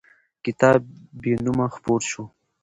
کتاب 0.43 0.79
بېنومه 1.21 1.65
خپور 1.75 2.01
شو. 2.09 2.23